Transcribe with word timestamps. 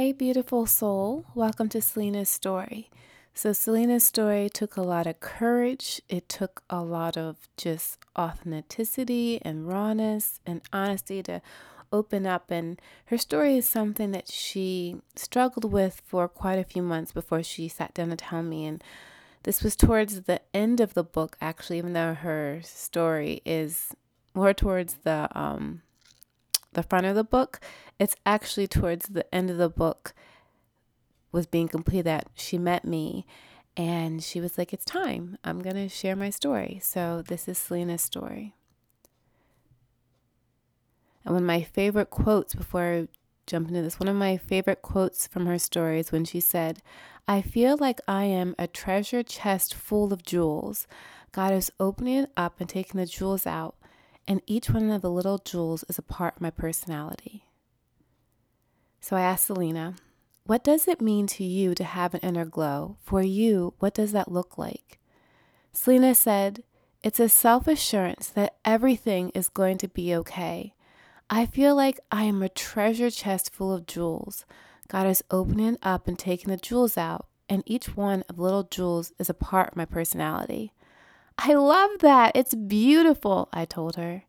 Hey, 0.00 0.12
beautiful 0.12 0.64
soul. 0.64 1.26
Welcome 1.34 1.68
to 1.70 1.82
Selena's 1.82 2.30
story. 2.30 2.88
So, 3.34 3.52
Selena's 3.52 4.06
story 4.06 4.48
took 4.48 4.76
a 4.76 4.82
lot 4.82 5.08
of 5.08 5.18
courage. 5.18 6.00
It 6.08 6.28
took 6.28 6.62
a 6.70 6.82
lot 6.82 7.16
of 7.16 7.48
just 7.56 7.98
authenticity 8.16 9.40
and 9.42 9.66
rawness 9.66 10.38
and 10.46 10.60
honesty 10.72 11.20
to 11.24 11.42
open 11.92 12.28
up. 12.28 12.52
And 12.52 12.80
her 13.06 13.18
story 13.18 13.56
is 13.56 13.66
something 13.66 14.12
that 14.12 14.28
she 14.28 15.00
struggled 15.16 15.72
with 15.72 16.00
for 16.06 16.28
quite 16.28 16.60
a 16.60 16.70
few 16.72 16.82
months 16.82 17.10
before 17.10 17.42
she 17.42 17.66
sat 17.66 17.92
down 17.92 18.10
to 18.10 18.16
tell 18.16 18.44
me. 18.44 18.66
And 18.66 18.84
this 19.42 19.64
was 19.64 19.74
towards 19.74 20.22
the 20.22 20.40
end 20.54 20.78
of 20.78 20.94
the 20.94 21.02
book, 21.02 21.36
actually, 21.40 21.78
even 21.78 21.94
though 21.94 22.14
her 22.14 22.60
story 22.62 23.42
is 23.44 23.96
more 24.32 24.54
towards 24.54 24.98
the 25.02 25.28
um, 25.36 25.82
the 26.72 26.82
front 26.82 27.06
of 27.06 27.14
the 27.14 27.24
book. 27.24 27.60
It's 27.98 28.16
actually 28.26 28.66
towards 28.66 29.08
the 29.08 29.32
end 29.34 29.50
of 29.50 29.56
the 29.56 29.68
book 29.68 30.14
was 31.32 31.46
being 31.46 31.68
complete 31.68 32.02
that 32.02 32.28
she 32.34 32.58
met 32.58 32.84
me 32.84 33.26
and 33.76 34.22
she 34.22 34.40
was 34.40 34.58
like, 34.58 34.72
It's 34.72 34.84
time. 34.84 35.38
I'm 35.44 35.60
going 35.60 35.76
to 35.76 35.88
share 35.88 36.16
my 36.16 36.30
story. 36.30 36.80
So 36.82 37.22
this 37.26 37.46
is 37.48 37.58
Selena's 37.58 38.02
story. 38.02 38.54
And 41.24 41.34
one 41.34 41.42
of 41.44 41.46
my 41.46 41.62
favorite 41.62 42.10
quotes 42.10 42.54
before 42.54 42.82
I 42.82 43.08
jump 43.46 43.68
into 43.68 43.82
this, 43.82 44.00
one 44.00 44.08
of 44.08 44.16
my 44.16 44.36
favorite 44.36 44.82
quotes 44.82 45.26
from 45.26 45.46
her 45.46 45.58
story 45.58 46.00
is 46.00 46.10
when 46.10 46.24
she 46.24 46.40
said, 46.40 46.82
I 47.28 47.42
feel 47.42 47.76
like 47.76 48.00
I 48.08 48.24
am 48.24 48.54
a 48.58 48.66
treasure 48.66 49.22
chest 49.22 49.74
full 49.74 50.12
of 50.12 50.24
jewels. 50.24 50.86
God 51.30 51.52
is 51.52 51.70
opening 51.78 52.24
it 52.24 52.30
up 52.36 52.60
and 52.60 52.68
taking 52.68 52.98
the 52.98 53.06
jewels 53.06 53.46
out 53.46 53.76
and 54.28 54.42
each 54.46 54.68
one 54.68 54.90
of 54.90 55.00
the 55.00 55.10
little 55.10 55.38
jewels 55.38 55.84
is 55.88 55.98
a 55.98 56.02
part 56.02 56.36
of 56.36 56.42
my 56.42 56.50
personality. 56.50 57.46
So 59.00 59.16
I 59.16 59.22
asked 59.22 59.46
Selena, 59.46 59.96
what 60.44 60.62
does 60.62 60.86
it 60.86 61.00
mean 61.00 61.26
to 61.28 61.44
you 61.44 61.74
to 61.74 61.84
have 61.84 62.12
an 62.12 62.20
inner 62.20 62.44
glow? 62.44 62.98
For 63.02 63.22
you, 63.22 63.72
what 63.78 63.94
does 63.94 64.12
that 64.12 64.30
look 64.30 64.58
like? 64.58 64.98
Selena 65.72 66.14
said, 66.14 66.62
It's 67.02 67.20
a 67.20 67.28
self 67.28 67.66
assurance 67.66 68.28
that 68.28 68.56
everything 68.64 69.30
is 69.30 69.48
going 69.48 69.78
to 69.78 69.88
be 69.88 70.14
okay. 70.14 70.74
I 71.30 71.46
feel 71.46 71.74
like 71.74 72.00
I 72.10 72.24
am 72.24 72.42
a 72.42 72.48
treasure 72.48 73.10
chest 73.10 73.52
full 73.52 73.72
of 73.72 73.86
jewels. 73.86 74.44
God 74.88 75.06
is 75.06 75.24
opening 75.30 75.78
up 75.82 76.08
and 76.08 76.18
taking 76.18 76.50
the 76.50 76.56
jewels 76.56 76.96
out, 76.96 77.26
and 77.48 77.62
each 77.66 77.96
one 77.96 78.24
of 78.28 78.38
little 78.38 78.64
jewels 78.64 79.12
is 79.18 79.30
a 79.30 79.34
part 79.34 79.70
of 79.70 79.76
my 79.76 79.84
personality. 79.84 80.72
I 81.40 81.54
love 81.54 82.00
that. 82.00 82.32
It's 82.34 82.54
beautiful, 82.54 83.48
I 83.52 83.64
told 83.64 83.94
her. 83.94 84.24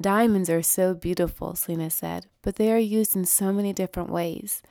Diamonds 0.00 0.48
are 0.48 0.62
so 0.62 0.94
beautiful, 0.94 1.54
Selena 1.54 1.90
said, 1.90 2.26
but 2.40 2.56
they 2.56 2.72
are 2.72 2.78
used 2.78 3.14
in 3.14 3.26
so 3.26 3.52
many 3.52 3.74
different 3.74 4.08
ways. 4.08 4.62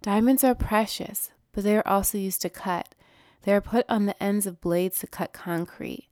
Diamonds 0.00 0.42
are 0.42 0.54
precious, 0.54 1.32
but 1.52 1.62
they 1.62 1.76
are 1.76 1.86
also 1.86 2.16
used 2.16 2.40
to 2.42 2.50
cut. 2.50 2.94
They 3.42 3.52
are 3.52 3.60
put 3.60 3.84
on 3.90 4.06
the 4.06 4.22
ends 4.22 4.46
of 4.46 4.62
blades 4.62 5.00
to 5.00 5.06
cut 5.06 5.34
concrete. 5.34 6.08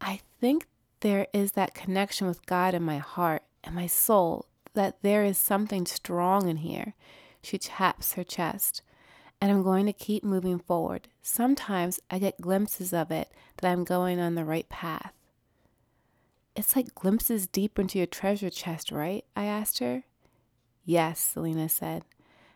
I 0.00 0.20
think 0.40 0.66
there 1.00 1.28
is 1.32 1.52
that 1.52 1.74
connection 1.74 2.26
with 2.26 2.44
God 2.46 2.74
in 2.74 2.82
my 2.82 2.98
heart 2.98 3.42
and 3.62 3.76
my 3.76 3.86
soul, 3.86 4.46
that 4.74 4.96
there 5.02 5.24
is 5.24 5.38
something 5.38 5.86
strong 5.86 6.48
in 6.48 6.58
here. 6.58 6.94
She 7.40 7.56
taps 7.56 8.14
her 8.14 8.24
chest 8.24 8.82
and 9.42 9.50
I'm 9.50 9.64
going 9.64 9.86
to 9.86 9.92
keep 9.92 10.22
moving 10.22 10.60
forward. 10.60 11.08
Sometimes 11.20 11.98
I 12.08 12.20
get 12.20 12.40
glimpses 12.40 12.92
of 12.92 13.10
it 13.10 13.28
that 13.56 13.68
I'm 13.68 13.82
going 13.82 14.20
on 14.20 14.36
the 14.36 14.44
right 14.44 14.68
path. 14.68 15.12
It's 16.54 16.76
like 16.76 16.94
glimpses 16.94 17.48
deep 17.48 17.76
into 17.76 17.98
your 17.98 18.06
treasure 18.06 18.50
chest, 18.50 18.92
right? 18.92 19.24
I 19.34 19.46
asked 19.46 19.80
her. 19.80 20.04
Yes, 20.84 21.18
Selena 21.18 21.68
said. 21.68 22.04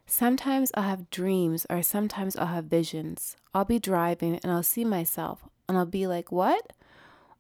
Sometimes 0.07 0.71
I'll 0.75 0.85
have 0.85 1.11
dreams 1.11 1.67
or 1.69 1.83
sometimes 1.83 2.37
I'll 2.37 2.47
have 2.47 2.67
visions. 2.67 3.37
I'll 3.53 3.65
be 3.65 3.81
driving 3.81 4.37
and 4.37 4.53
I'll 4.53 4.63
see 4.63 4.85
myself 4.85 5.41
and 5.69 5.77
I'll 5.77 5.87
be 5.87 6.07
like, 6.07 6.31
What? 6.31 6.73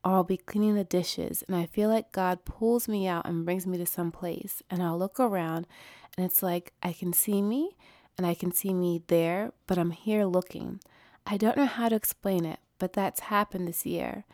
Or 0.05 0.15
I'll 0.15 0.25
be 0.25 0.39
cleaning 0.39 0.75
the 0.75 0.83
dishes 0.83 1.45
and 1.47 1.55
I 1.55 1.67
feel 1.67 1.89
like 1.89 2.11
God 2.11 2.45
pulls 2.45 2.89
me 2.89 3.07
out 3.07 3.25
and 3.29 3.45
brings 3.45 3.65
me 3.65 3.79
to 3.79 3.87
some 3.87 4.11
place 4.11 4.61
and 4.69 4.83
I'll 4.83 4.99
look 4.99 5.21
around 5.21 5.69
and 6.17 6.27
it's 6.27 6.43
like 6.43 6.73
I 6.83 6.93
can 6.93 7.13
see 7.13 7.41
me 7.43 7.77
and 8.17 8.27
I 8.27 8.35
can 8.35 8.53
see 8.53 8.73
me 8.73 9.03
there, 9.07 9.53
but 9.67 9.79
I'm 9.79 9.91
here 9.91 10.25
looking. 10.25 10.81
I 11.27 11.37
don't 11.37 11.57
know 11.57 11.67
how 11.67 11.89
to 11.89 11.97
explain 11.97 12.45
it, 12.45 12.61
but 12.79 12.93
that's 12.93 13.21
happened 13.21 13.69
this 13.69 13.85
year. 13.85 14.25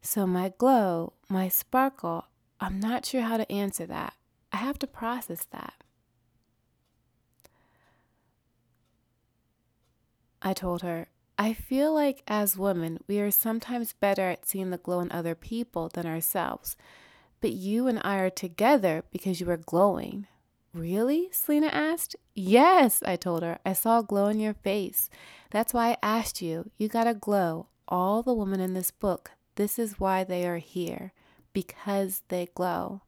So, 0.00 0.26
my 0.26 0.52
glow, 0.56 1.12
my 1.28 1.48
sparkle, 1.48 2.26
I'm 2.60 2.80
not 2.80 3.04
sure 3.04 3.22
how 3.22 3.36
to 3.36 3.50
answer 3.50 3.86
that. 3.86 4.14
I 4.52 4.58
have 4.58 4.78
to 4.80 4.86
process 4.86 5.44
that. 5.50 5.74
I 10.40 10.52
told 10.52 10.82
her, 10.82 11.08
I 11.36 11.52
feel 11.52 11.92
like 11.92 12.22
as 12.26 12.56
women, 12.56 12.98
we 13.06 13.20
are 13.20 13.30
sometimes 13.30 13.92
better 13.92 14.30
at 14.30 14.46
seeing 14.48 14.70
the 14.70 14.78
glow 14.78 15.00
in 15.00 15.12
other 15.12 15.34
people 15.34 15.88
than 15.88 16.06
ourselves. 16.06 16.76
But 17.40 17.52
you 17.52 17.86
and 17.86 18.00
I 18.02 18.18
are 18.18 18.30
together 18.30 19.04
because 19.12 19.40
you 19.40 19.48
are 19.50 19.56
glowing. 19.56 20.26
Really? 20.74 21.28
Selena 21.32 21.68
asked. 21.68 22.14
Yes, 22.34 23.02
I 23.02 23.16
told 23.16 23.42
her. 23.42 23.58
I 23.64 23.72
saw 23.72 24.00
a 24.00 24.04
glow 24.04 24.26
in 24.26 24.38
your 24.38 24.54
face. 24.54 25.08
That's 25.50 25.72
why 25.72 25.90
I 25.90 25.96
asked 26.02 26.42
you. 26.42 26.70
You 26.76 26.88
got 26.88 27.06
a 27.06 27.14
glow. 27.14 27.68
All 27.88 28.22
the 28.22 28.34
women 28.34 28.60
in 28.60 28.74
this 28.74 28.90
book, 28.90 29.32
this 29.54 29.78
is 29.78 29.98
why 29.98 30.24
they 30.24 30.46
are 30.46 30.58
here. 30.58 31.12
Because 31.52 32.22
they 32.28 32.48
glow. 32.54 33.02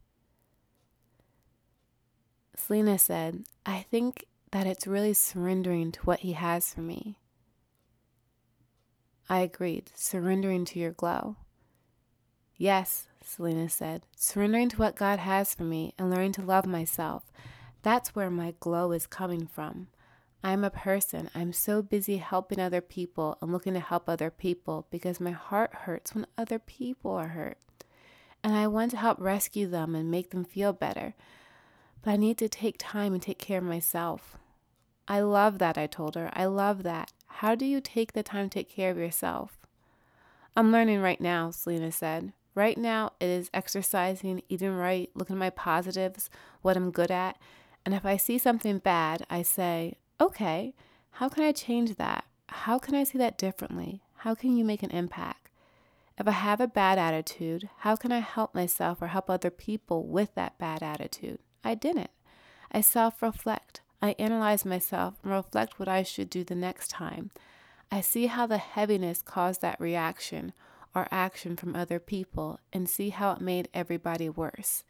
Selena 2.55 2.97
said, 2.97 3.43
I 3.65 3.85
think 3.89 4.25
that 4.51 4.67
it's 4.67 4.87
really 4.87 5.13
surrendering 5.13 5.91
to 5.93 6.01
what 6.01 6.19
he 6.19 6.33
has 6.33 6.73
for 6.73 6.81
me. 6.81 7.17
I 9.29 9.39
agreed, 9.39 9.91
surrendering 9.95 10.65
to 10.65 10.79
your 10.79 10.91
glow. 10.91 11.37
Yes, 12.61 13.07
Selena 13.23 13.69
said, 13.69 14.03
surrendering 14.15 14.69
to 14.69 14.77
what 14.77 14.95
God 14.95 15.17
has 15.17 15.55
for 15.55 15.63
me 15.63 15.95
and 15.97 16.11
learning 16.11 16.33
to 16.33 16.43
love 16.43 16.67
myself. 16.67 17.23
That's 17.81 18.13
where 18.13 18.29
my 18.29 18.53
glow 18.59 18.91
is 18.91 19.07
coming 19.07 19.47
from. 19.47 19.87
I'm 20.43 20.63
a 20.63 20.69
person. 20.69 21.31
I'm 21.33 21.53
so 21.53 21.81
busy 21.81 22.17
helping 22.17 22.59
other 22.59 22.79
people 22.79 23.35
and 23.41 23.51
looking 23.51 23.73
to 23.73 23.79
help 23.79 24.07
other 24.07 24.29
people 24.29 24.85
because 24.91 25.19
my 25.19 25.31
heart 25.31 25.73
hurts 25.73 26.13
when 26.13 26.27
other 26.37 26.59
people 26.59 27.09
are 27.09 27.29
hurt. 27.29 27.57
And 28.43 28.53
I 28.53 28.67
want 28.67 28.91
to 28.91 28.97
help 28.97 29.19
rescue 29.19 29.65
them 29.65 29.95
and 29.95 30.11
make 30.11 30.29
them 30.29 30.45
feel 30.45 30.71
better. 30.71 31.15
But 32.03 32.11
I 32.11 32.15
need 32.15 32.37
to 32.37 32.47
take 32.47 32.75
time 32.77 33.13
and 33.13 33.23
take 33.23 33.39
care 33.39 33.57
of 33.57 33.63
myself. 33.63 34.37
I 35.07 35.21
love 35.21 35.57
that, 35.57 35.79
I 35.79 35.87
told 35.87 36.13
her. 36.13 36.29
I 36.33 36.45
love 36.45 36.83
that. 36.83 37.11
How 37.25 37.55
do 37.55 37.65
you 37.65 37.81
take 37.81 38.13
the 38.13 38.21
time 38.21 38.51
to 38.51 38.59
take 38.59 38.69
care 38.69 38.91
of 38.91 38.99
yourself? 38.99 39.57
I'm 40.55 40.71
learning 40.71 41.01
right 41.01 41.19
now, 41.19 41.49
Selena 41.49 41.91
said. 41.91 42.33
Right 42.53 42.77
now, 42.77 43.13
it 43.19 43.29
is 43.29 43.49
exercising, 43.53 44.41
eating 44.49 44.75
right, 44.75 45.09
looking 45.15 45.35
at 45.37 45.39
my 45.39 45.49
positives, 45.49 46.29
what 46.61 46.75
I'm 46.75 46.91
good 46.91 47.11
at. 47.11 47.37
And 47.85 47.95
if 47.95 48.05
I 48.05 48.17
see 48.17 48.37
something 48.37 48.79
bad, 48.79 49.25
I 49.29 49.41
say, 49.41 49.97
okay, 50.19 50.73
how 51.11 51.29
can 51.29 51.43
I 51.43 51.51
change 51.51 51.95
that? 51.95 52.25
How 52.47 52.77
can 52.77 52.93
I 52.93 53.03
see 53.03 53.17
that 53.17 53.37
differently? 53.37 54.03
How 54.17 54.35
can 54.35 54.55
you 54.55 54.65
make 54.65 54.83
an 54.83 54.91
impact? 54.91 55.49
If 56.17 56.27
I 56.27 56.31
have 56.31 56.61
a 56.61 56.67
bad 56.67 56.99
attitude, 56.99 57.69
how 57.79 57.95
can 57.95 58.11
I 58.11 58.19
help 58.19 58.53
myself 58.53 59.01
or 59.01 59.07
help 59.07 59.29
other 59.29 59.49
people 59.49 60.05
with 60.05 60.35
that 60.35 60.57
bad 60.59 60.83
attitude? 60.83 61.39
I 61.63 61.73
didn't. 61.73 62.11
I 62.71 62.81
self 62.81 63.21
reflect. 63.21 63.81
I 64.01 64.15
analyze 64.19 64.65
myself 64.65 65.15
and 65.23 65.31
reflect 65.31 65.79
what 65.79 65.87
I 65.87 66.03
should 66.03 66.29
do 66.29 66.43
the 66.43 66.55
next 66.55 66.89
time. 66.89 67.31
I 67.91 68.01
see 68.01 68.27
how 68.27 68.45
the 68.45 68.57
heaviness 68.57 69.21
caused 69.21 69.61
that 69.61 69.79
reaction 69.79 70.53
or 70.93 71.07
action 71.11 71.55
from 71.55 71.75
other 71.75 71.99
people 71.99 72.59
and 72.73 72.89
see 72.89 73.09
how 73.09 73.31
it 73.31 73.41
made 73.41 73.69
everybody 73.73 74.29
worse. 74.29 74.83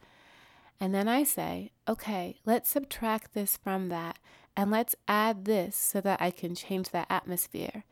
And 0.80 0.94
then 0.94 1.08
I 1.08 1.22
say, 1.22 1.70
okay, 1.88 2.40
let's 2.44 2.70
subtract 2.70 3.34
this 3.34 3.56
from 3.56 3.88
that 3.90 4.18
and 4.56 4.70
let's 4.70 4.96
add 5.06 5.44
this 5.44 5.76
so 5.76 6.00
that 6.00 6.20
I 6.20 6.30
can 6.30 6.54
change 6.54 6.90
that 6.90 7.06
atmosphere. 7.08 7.84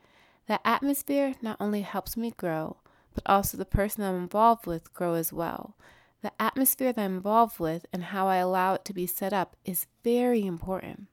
That 0.47 0.61
atmosphere 0.65 1.35
not 1.41 1.57
only 1.59 1.81
helps 1.81 2.17
me 2.17 2.33
grow, 2.35 2.77
but 3.13 3.23
also 3.25 3.57
the 3.57 3.65
person 3.65 4.03
I'm 4.03 4.15
involved 4.15 4.65
with 4.65 4.93
grow 4.93 5.13
as 5.13 5.31
well. 5.31 5.77
The 6.21 6.31
atmosphere 6.39 6.93
that 6.93 7.01
I'm 7.01 7.15
involved 7.15 7.59
with 7.59 7.85
and 7.91 8.05
how 8.05 8.27
I 8.27 8.37
allow 8.37 8.73
it 8.75 8.85
to 8.85 8.93
be 8.93 9.07
set 9.07 9.33
up 9.33 9.55
is 9.65 9.87
very 10.03 10.45
important. 10.45 11.07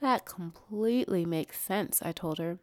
That 0.00 0.24
completely 0.24 1.24
makes 1.24 1.60
sense, 1.60 2.02
I 2.02 2.12
told 2.12 2.38
her. 2.38 2.58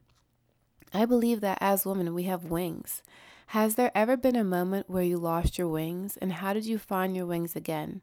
I 0.93 1.05
believe 1.05 1.41
that 1.41 1.57
as 1.61 1.85
women, 1.85 2.13
we 2.13 2.23
have 2.23 2.45
wings. 2.45 3.03
Has 3.47 3.75
there 3.75 3.91
ever 3.95 4.15
been 4.17 4.35
a 4.35 4.43
moment 4.43 4.89
where 4.89 5.03
you 5.03 5.17
lost 5.17 5.57
your 5.57 5.67
wings, 5.67 6.17
and 6.17 6.33
how 6.33 6.53
did 6.53 6.65
you 6.65 6.77
find 6.77 7.15
your 7.15 7.25
wings 7.25 7.55
again? 7.55 8.01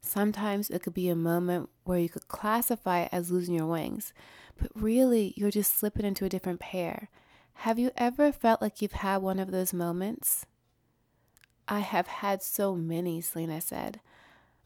Sometimes 0.00 0.70
it 0.70 0.82
could 0.82 0.94
be 0.94 1.08
a 1.08 1.16
moment 1.16 1.68
where 1.84 1.98
you 1.98 2.08
could 2.08 2.28
classify 2.28 3.02
it 3.02 3.08
as 3.12 3.30
losing 3.30 3.54
your 3.54 3.66
wings, 3.66 4.12
but 4.60 4.70
really 4.74 5.34
you're 5.36 5.50
just 5.50 5.76
slipping 5.76 6.04
into 6.04 6.24
a 6.24 6.28
different 6.28 6.60
pair. 6.60 7.08
Have 7.62 7.78
you 7.78 7.90
ever 7.96 8.30
felt 8.30 8.62
like 8.62 8.80
you've 8.80 8.92
had 8.92 9.18
one 9.18 9.38
of 9.40 9.50
those 9.50 9.72
moments? 9.72 10.46
I 11.66 11.80
have 11.80 12.06
had 12.06 12.42
so 12.42 12.74
many, 12.74 13.20
Selena 13.20 13.60
said. 13.60 14.00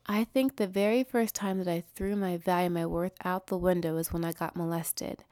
I 0.06 0.24
think 0.24 0.56
the 0.56 0.66
very 0.66 1.02
first 1.04 1.34
time 1.34 1.58
that 1.58 1.68
I 1.68 1.82
threw 1.94 2.16
my 2.16 2.36
value, 2.36 2.70
my 2.70 2.86
worth 2.86 3.14
out 3.24 3.46
the 3.46 3.56
window 3.56 3.94
was 3.94 4.12
when 4.12 4.24
I 4.24 4.32
got 4.32 4.56
molested. 4.56 5.24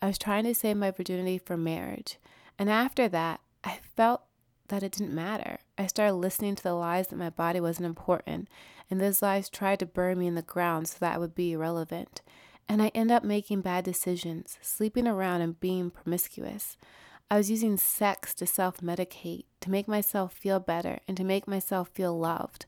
I 0.00 0.06
was 0.06 0.18
trying 0.18 0.44
to 0.44 0.54
save 0.54 0.76
my 0.76 0.90
virginity 0.90 1.38
for 1.38 1.56
marriage. 1.56 2.18
And 2.58 2.70
after 2.70 3.08
that, 3.08 3.40
I 3.64 3.78
felt 3.96 4.22
that 4.68 4.82
it 4.82 4.92
didn't 4.92 5.14
matter. 5.14 5.58
I 5.76 5.86
started 5.86 6.14
listening 6.14 6.54
to 6.56 6.62
the 6.62 6.74
lies 6.74 7.08
that 7.08 7.16
my 7.16 7.30
body 7.30 7.60
wasn't 7.60 7.86
important, 7.86 8.48
and 8.90 9.00
those 9.00 9.22
lies 9.22 9.48
tried 9.48 9.80
to 9.80 9.86
bury 9.86 10.14
me 10.14 10.26
in 10.26 10.34
the 10.34 10.42
ground 10.42 10.88
so 10.88 10.96
that 11.00 11.14
I 11.14 11.18
would 11.18 11.34
be 11.34 11.52
irrelevant. 11.52 12.22
And 12.68 12.82
I 12.82 12.88
end 12.88 13.10
up 13.10 13.24
making 13.24 13.62
bad 13.62 13.84
decisions, 13.84 14.58
sleeping 14.60 15.08
around 15.08 15.40
and 15.40 15.58
being 15.58 15.90
promiscuous. 15.90 16.76
I 17.30 17.36
was 17.36 17.50
using 17.50 17.76
sex 17.76 18.34
to 18.34 18.46
self 18.46 18.78
medicate, 18.78 19.44
to 19.60 19.70
make 19.70 19.88
myself 19.88 20.32
feel 20.32 20.60
better, 20.60 21.00
and 21.08 21.16
to 21.16 21.24
make 21.24 21.48
myself 21.48 21.88
feel 21.88 22.18
loved. 22.18 22.66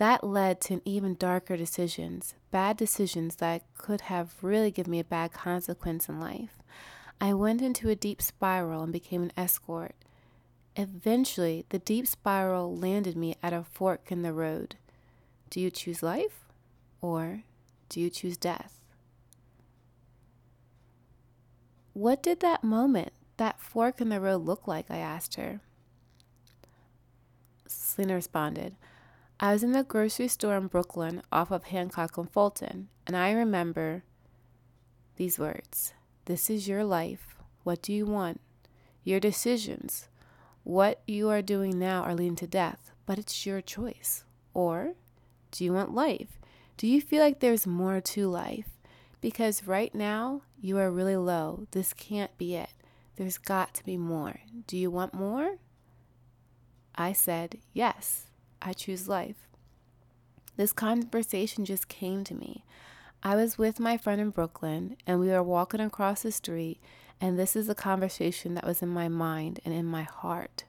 That 0.00 0.24
led 0.24 0.62
to 0.62 0.80
even 0.86 1.14
darker 1.14 1.58
decisions, 1.58 2.34
bad 2.50 2.78
decisions 2.78 3.36
that 3.36 3.64
could 3.76 4.00
have 4.00 4.32
really 4.40 4.70
given 4.70 4.92
me 4.92 5.00
a 5.00 5.04
bad 5.04 5.30
consequence 5.30 6.08
in 6.08 6.18
life. 6.18 6.56
I 7.20 7.34
went 7.34 7.60
into 7.60 7.90
a 7.90 7.94
deep 7.94 8.22
spiral 8.22 8.82
and 8.82 8.94
became 8.94 9.22
an 9.22 9.32
escort. 9.36 9.94
Eventually, 10.74 11.66
the 11.68 11.78
deep 11.78 12.06
spiral 12.06 12.74
landed 12.74 13.14
me 13.14 13.34
at 13.42 13.52
a 13.52 13.62
fork 13.62 14.10
in 14.10 14.22
the 14.22 14.32
road. 14.32 14.76
Do 15.50 15.60
you 15.60 15.70
choose 15.70 16.02
life 16.02 16.46
or 17.02 17.42
do 17.90 18.00
you 18.00 18.08
choose 18.08 18.38
death? 18.38 18.80
What 21.92 22.22
did 22.22 22.40
that 22.40 22.64
moment, 22.64 23.12
that 23.36 23.60
fork 23.60 24.00
in 24.00 24.08
the 24.08 24.18
road, 24.18 24.46
look 24.46 24.66
like? 24.66 24.90
I 24.90 24.96
asked 24.96 25.34
her. 25.34 25.60
Selena 27.66 28.14
responded, 28.14 28.76
I 29.42 29.54
was 29.54 29.62
in 29.62 29.72
the 29.72 29.82
grocery 29.82 30.28
store 30.28 30.58
in 30.58 30.66
Brooklyn 30.66 31.22
off 31.32 31.50
of 31.50 31.64
Hancock 31.64 32.18
and 32.18 32.30
Fulton, 32.30 32.88
and 33.06 33.16
I 33.16 33.30
remember 33.30 34.04
these 35.16 35.38
words 35.38 35.94
This 36.26 36.50
is 36.50 36.68
your 36.68 36.84
life. 36.84 37.36
What 37.62 37.80
do 37.80 37.94
you 37.94 38.04
want? 38.04 38.42
Your 39.02 39.18
decisions. 39.18 40.08
What 40.62 41.00
you 41.06 41.30
are 41.30 41.40
doing 41.40 41.78
now 41.78 42.02
are 42.02 42.14
leading 42.14 42.36
to 42.36 42.46
death, 42.46 42.90
but 43.06 43.18
it's 43.18 43.46
your 43.46 43.62
choice. 43.62 44.24
Or 44.52 44.92
do 45.52 45.64
you 45.64 45.72
want 45.72 45.94
life? 45.94 46.38
Do 46.76 46.86
you 46.86 47.00
feel 47.00 47.22
like 47.22 47.40
there's 47.40 47.66
more 47.66 48.02
to 48.02 48.28
life? 48.28 48.68
Because 49.22 49.66
right 49.66 49.94
now, 49.94 50.42
you 50.60 50.76
are 50.76 50.90
really 50.90 51.16
low. 51.16 51.66
This 51.70 51.94
can't 51.94 52.36
be 52.36 52.56
it. 52.56 52.74
There's 53.16 53.38
got 53.38 53.72
to 53.74 53.84
be 53.86 53.96
more. 53.96 54.40
Do 54.66 54.76
you 54.76 54.90
want 54.90 55.14
more? 55.14 55.56
I 56.94 57.14
said, 57.14 57.60
Yes. 57.72 58.29
I 58.62 58.72
choose 58.72 59.08
life. 59.08 59.48
This 60.56 60.72
conversation 60.72 61.64
just 61.64 61.88
came 61.88 62.24
to 62.24 62.34
me. 62.34 62.64
I 63.22 63.36
was 63.36 63.58
with 63.58 63.80
my 63.80 63.96
friend 63.96 64.20
in 64.20 64.30
Brooklyn 64.30 64.96
and 65.06 65.20
we 65.20 65.28
were 65.28 65.42
walking 65.42 65.80
across 65.80 66.22
the 66.22 66.32
street, 66.32 66.80
and 67.20 67.38
this 67.38 67.54
is 67.54 67.68
a 67.68 67.74
conversation 67.74 68.54
that 68.54 68.66
was 68.66 68.82
in 68.82 68.88
my 68.88 69.08
mind 69.08 69.60
and 69.64 69.74
in 69.74 69.86
my 69.86 70.02
heart. 70.02 70.64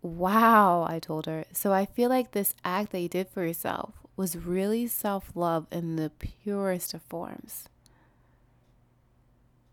Wow, 0.00 0.86
I 0.88 0.98
told 0.98 1.26
her. 1.26 1.44
So 1.52 1.72
I 1.72 1.84
feel 1.84 2.08
like 2.08 2.30
this 2.32 2.54
act 2.64 2.92
that 2.92 3.00
you 3.00 3.08
did 3.08 3.28
for 3.28 3.44
yourself 3.44 3.94
was 4.16 4.36
really 4.36 4.86
self 4.86 5.32
love 5.34 5.66
in 5.70 5.96
the 5.96 6.10
purest 6.10 6.94
of 6.94 7.02
forms. 7.02 7.68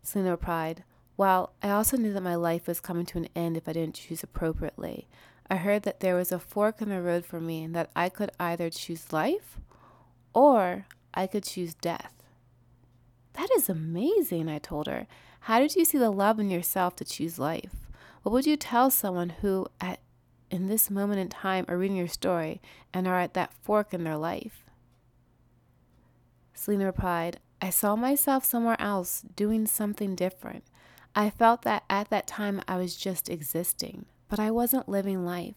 Selena 0.02 0.30
replied, 0.30 0.84
Well, 1.16 1.52
I 1.62 1.70
also 1.70 1.96
knew 1.96 2.12
that 2.12 2.22
my 2.22 2.34
life 2.34 2.66
was 2.66 2.80
coming 2.80 3.06
to 3.06 3.18
an 3.18 3.28
end 3.34 3.56
if 3.56 3.68
I 3.68 3.72
didn't 3.72 3.96
choose 3.96 4.22
appropriately. 4.22 5.08
I 5.48 5.56
heard 5.56 5.84
that 5.84 6.00
there 6.00 6.16
was 6.16 6.32
a 6.32 6.38
fork 6.38 6.82
in 6.82 6.88
the 6.88 7.00
road 7.00 7.24
for 7.24 7.40
me 7.40 7.62
and 7.62 7.74
that 7.74 7.90
I 7.94 8.08
could 8.08 8.30
either 8.40 8.68
choose 8.68 9.12
life 9.12 9.58
or 10.34 10.86
I 11.14 11.26
could 11.26 11.44
choose 11.44 11.74
death. 11.74 12.12
That 13.34 13.48
is 13.56 13.68
amazing, 13.68 14.48
I 14.48 14.58
told 14.58 14.86
her. 14.86 15.06
How 15.40 15.60
did 15.60 15.76
you 15.76 15.84
see 15.84 15.98
the 15.98 16.10
love 16.10 16.40
in 16.40 16.50
yourself 16.50 16.96
to 16.96 17.04
choose 17.04 17.38
life? 17.38 17.86
What 18.22 18.32
would 18.32 18.46
you 18.46 18.56
tell 18.56 18.90
someone 18.90 19.30
who, 19.40 19.68
at 19.80 20.00
in 20.50 20.66
this 20.66 20.90
moment 20.90 21.20
in 21.20 21.28
time, 21.28 21.64
are 21.68 21.78
reading 21.78 21.96
your 21.96 22.08
story 22.08 22.60
and 22.92 23.06
are 23.06 23.20
at 23.20 23.34
that 23.34 23.52
fork 23.62 23.94
in 23.94 24.04
their 24.04 24.16
life? 24.16 24.64
Selena 26.54 26.86
replied, 26.86 27.38
I 27.60 27.70
saw 27.70 27.94
myself 27.94 28.44
somewhere 28.44 28.80
else 28.80 29.22
doing 29.34 29.66
something 29.66 30.14
different. 30.14 30.64
I 31.14 31.30
felt 31.30 31.62
that 31.62 31.84
at 31.88 32.10
that 32.10 32.26
time 32.26 32.62
I 32.66 32.76
was 32.76 32.96
just 32.96 33.28
existing 33.28 34.06
but 34.28 34.40
I 34.40 34.50
wasn't 34.50 34.88
living 34.88 35.24
life. 35.24 35.54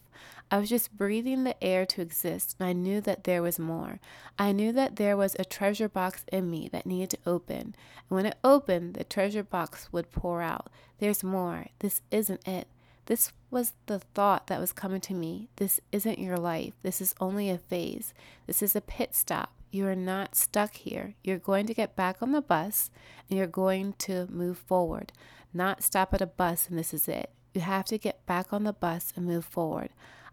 I 0.51 0.57
was 0.57 0.69
just 0.69 0.97
breathing 0.97 1.43
the 1.43 1.61
air 1.63 1.85
to 1.85 2.01
exist, 2.01 2.55
and 2.59 2.67
I 2.67 2.73
knew 2.73 3.01
that 3.01 3.23
there 3.23 3.41
was 3.41 3.59
more. 3.59 3.99
I 4.37 4.51
knew 4.51 4.71
that 4.73 4.95
there 4.95 5.15
was 5.15 5.35
a 5.37 5.45
treasure 5.45 5.89
box 5.89 6.25
in 6.31 6.49
me 6.49 6.69
that 6.71 6.85
needed 6.85 7.11
to 7.11 7.29
open. 7.29 7.75
And 8.09 8.15
when 8.15 8.25
it 8.25 8.37
opened, 8.43 8.95
the 8.95 9.03
treasure 9.03 9.43
box 9.43 9.89
would 9.91 10.11
pour 10.11 10.41
out. 10.41 10.69
There's 10.99 11.23
more. 11.23 11.67
This 11.79 12.01
isn't 12.11 12.47
it. 12.47 12.67
This 13.05 13.31
was 13.49 13.73
the 13.87 13.99
thought 13.99 14.47
that 14.47 14.59
was 14.59 14.71
coming 14.71 15.01
to 15.01 15.13
me. 15.13 15.49
This 15.55 15.79
isn't 15.91 16.19
your 16.19 16.37
life. 16.37 16.73
This 16.83 17.01
is 17.01 17.15
only 17.19 17.49
a 17.49 17.57
phase. 17.57 18.13
This 18.45 18.61
is 18.61 18.75
a 18.75 18.81
pit 18.81 19.15
stop. 19.15 19.51
You 19.71 19.87
are 19.87 19.95
not 19.95 20.35
stuck 20.35 20.75
here. 20.75 21.15
You're 21.23 21.37
going 21.37 21.65
to 21.67 21.73
get 21.73 21.95
back 21.95 22.21
on 22.21 22.31
the 22.31 22.41
bus 22.41 22.91
and 23.29 23.37
you're 23.37 23.47
going 23.47 23.93
to 23.99 24.27
move 24.27 24.57
forward, 24.57 25.11
not 25.53 25.83
stop 25.83 26.13
at 26.13 26.21
a 26.21 26.27
bus 26.27 26.67
and 26.69 26.77
this 26.77 26.93
is 26.93 27.07
it. 27.07 27.31
You 27.53 27.61
have 27.61 27.85
to 27.85 27.97
get 27.97 28.25
back 28.25 28.53
on 28.53 28.63
the 28.63 28.73
bus 28.73 29.13
and 29.15 29.25
move 29.25 29.45
forward. 29.45 29.89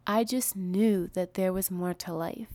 I 0.06 0.24
just 0.24 0.54
knew 0.54 1.08
that 1.14 1.34
there 1.34 1.52
was 1.52 1.70
more 1.70 1.94
to 1.94 2.12
life. 2.12 2.48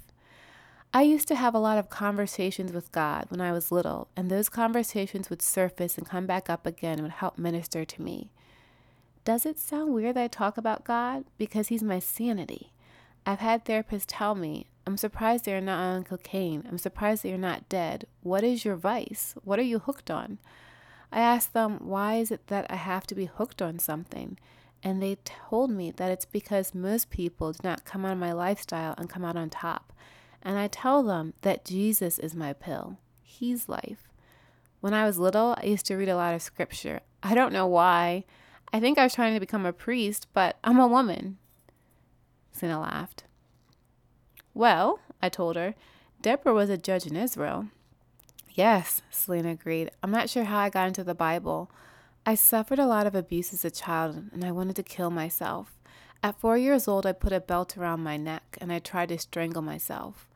I 0.94 1.04
used 1.04 1.28
to 1.30 1.36
have 1.36 1.56
a 1.56 1.60
lot 1.60 1.78
of 1.78 1.90
conversations 1.90 2.74
with 2.74 2.92
God 2.92 3.26
when 3.30 3.40
I 3.40 3.54
was 3.54 3.72
little, 3.72 4.10
and 4.16 4.30
those 4.30 4.50
conversations 4.50 5.30
would 5.30 5.42
surface 5.42 5.98
and 5.98 6.08
come 6.08 6.26
back 6.26 6.50
up 6.50 6.66
again 6.66 6.94
and 6.94 7.04
would 7.04 7.12
help 7.14 7.38
minister 7.38 7.86
to 7.86 8.02
me. 8.02 8.30
Does 9.24 9.46
it 9.46 9.58
sound 9.58 9.94
weird 9.94 10.16
that 10.16 10.24
I 10.24 10.28
talk 10.28 10.58
about 10.58 10.84
God? 10.84 11.26
Because 11.38 11.70
He's 11.70 11.84
my 11.84 12.00
sanity. 12.00 12.74
I've 13.26 13.40
had 13.40 13.64
therapists 13.64 14.06
tell 14.08 14.36
me, 14.36 14.66
I'm 14.86 14.98
surprised 14.98 15.46
that 15.46 15.52
you're 15.52 15.62
not 15.62 15.80
on 15.80 16.04
cocaine. 16.04 16.66
I'm 16.68 16.78
surprised 16.78 17.24
that 17.24 17.30
you're 17.30 17.38
not 17.38 17.70
dead. 17.70 18.06
What 18.22 18.44
is 18.44 18.66
your 18.66 18.76
vice? 18.76 19.36
What 19.44 19.60
are 19.60 19.64
you 19.64 19.80
hooked 19.80 20.10
on? 20.10 20.40
I 21.12 21.20
asked 21.20 21.54
them, 21.54 21.78
why 21.82 22.16
is 22.16 22.32
it 22.32 22.48
that 22.48 22.66
I 22.70 22.76
have 22.76 23.06
to 23.08 23.16
be 23.16 23.26
hooked 23.26 23.62
on 23.62 23.80
something? 23.80 24.38
And 24.84 25.02
they 25.02 25.18
told 25.24 25.70
me 25.70 25.92
that 25.92 26.12
it's 26.12 26.26
because 26.26 26.74
most 26.74 27.10
people 27.10 27.52
do 27.52 27.60
not 27.64 27.86
come 27.86 28.06
out 28.06 28.14
of 28.14 28.18
my 28.18 28.32
lifestyle 28.32 28.96
and 28.98 29.10
come 29.10 29.26
out 29.26 29.36
on 29.36 29.50
top. 29.50 29.94
And 30.42 30.58
I 30.58 30.68
tell 30.68 31.04
them 31.04 31.34
that 31.42 31.66
Jesus 31.66 32.18
is 32.18 32.34
my 32.34 32.54
pill, 32.54 32.98
He's 33.22 33.70
life. 33.70 34.10
When 34.80 34.94
I 34.94 35.06
was 35.06 35.20
little, 35.20 35.56
I 35.62 35.68
used 35.68 35.86
to 35.88 35.96
read 35.96 36.10
a 36.10 36.16
lot 36.16 36.34
of 36.34 36.42
scripture. 36.42 37.02
I 37.22 37.36
don't 37.36 37.54
know 37.54 37.68
why. 37.68 38.26
I 38.74 38.80
think 38.80 38.98
I 38.98 39.04
was 39.04 39.14
trying 39.14 39.36
to 39.36 39.40
become 39.40 39.66
a 39.66 39.74
priest, 39.74 40.28
but 40.34 40.58
I'm 40.64 40.80
a 40.80 40.88
woman. 40.88 41.38
Selena 42.52 42.82
laughed. 42.82 43.26
Well, 44.54 45.00
I 45.22 45.30
told 45.30 45.56
her, 45.56 45.76
Deborah 46.22 46.54
was 46.54 46.70
a 46.70 46.78
judge 46.78 47.06
in 47.06 47.16
Israel. 47.16 47.68
Yes, 48.54 49.02
Selena 49.10 49.52
agreed. 49.52 49.92
I'm 50.04 50.12
not 50.12 50.30
sure 50.30 50.44
how 50.44 50.60
I 50.60 50.70
got 50.70 50.88
into 50.88 51.04
the 51.04 51.16
Bible. 51.16 51.72
I 52.26 52.36
suffered 52.36 52.80
a 52.80 52.86
lot 52.86 53.08
of 53.08 53.16
abuse 53.16 53.54
as 53.54 53.64
a 53.64 53.72
child 53.72 54.24
and 54.34 54.44
I 54.44 54.52
wanted 54.52 54.76
to 54.76 54.84
kill 54.84 55.10
myself. 55.10 55.78
At 56.22 56.40
four 56.40 56.58
years 56.58 56.88
old, 56.88 57.06
I 57.06 57.14
put 57.14 57.34
a 57.34 57.40
belt 57.40 57.78
around 57.78 58.04
my 58.04 58.18
neck 58.18 58.58
and 58.60 58.72
I 58.72 58.80
tried 58.80 59.10
to 59.10 59.18
strangle 59.18 59.62
myself. 59.62 60.28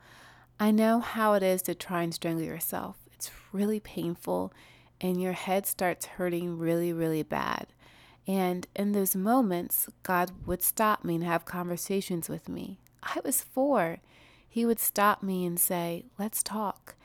I 0.60 0.72
know 0.72 1.00
how 1.00 1.34
it 1.34 1.44
is 1.44 1.62
to 1.64 1.76
try 1.76 2.04
and 2.04 2.14
strangle 2.14 2.44
yourself. 2.44 2.96
It's 3.14 3.32
really 3.52 3.80
painful 3.82 4.54
and 5.02 5.22
your 5.22 5.34
head 5.34 5.68
starts 5.68 6.06
hurting 6.06 6.58
really, 6.58 6.94
really 6.94 7.24
bad. 7.24 7.68
And 8.26 8.66
in 8.76 8.94
those 8.94 9.16
moments, 9.16 9.88
God 10.04 10.32
would 10.46 10.64
stop 10.64 11.04
me 11.04 11.16
and 11.16 11.24
have 11.24 11.46
conversations 11.46 12.30
with 12.30 12.48
me. 12.48 12.80
I 13.04 13.20
was 13.24 13.42
four. 13.42 14.00
He 14.48 14.66
would 14.66 14.80
stop 14.80 15.22
me 15.22 15.46
and 15.46 15.60
say, 15.60 16.06
Let's 16.18 16.42
talk. 16.42 16.96